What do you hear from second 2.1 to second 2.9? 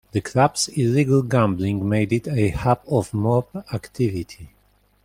it a hub